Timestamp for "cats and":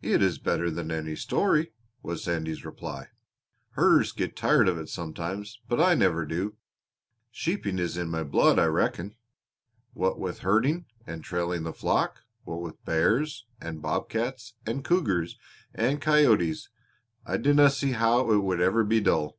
14.08-14.82